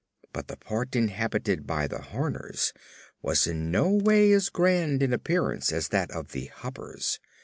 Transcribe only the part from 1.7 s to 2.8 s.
the Horners